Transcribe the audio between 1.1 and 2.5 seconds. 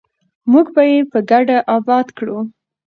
په ګډه اباد کړو.